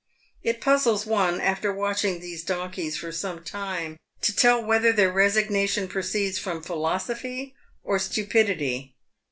[0.41, 5.87] It puzzles one, after watching these donkeys for some time, to tell whether their resignation
[5.87, 8.95] proceeds from philosophy or stupidity.